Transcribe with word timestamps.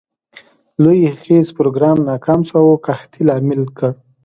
لوی 0.83 0.99
خیز 1.21 1.47
پروګرام 1.57 1.97
ناکام 2.09 2.39
شو 2.49 2.57
او 2.63 2.69
د 2.79 2.81
قحطي 2.85 3.21
لامل 3.27 3.61
ګړ. 3.77 3.93